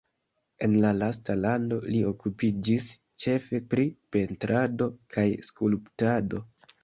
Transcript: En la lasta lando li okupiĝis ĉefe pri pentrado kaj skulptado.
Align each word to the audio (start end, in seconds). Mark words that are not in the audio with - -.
En 0.67 0.71
la 0.83 0.91
lasta 0.99 1.33
lando 1.41 1.77
li 1.95 1.99
okupiĝis 2.11 2.87
ĉefe 3.25 3.61
pri 3.73 3.85
pentrado 4.17 4.87
kaj 5.17 5.27
skulptado. 5.51 6.43